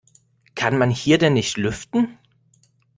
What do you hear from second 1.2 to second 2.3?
nicht lüften?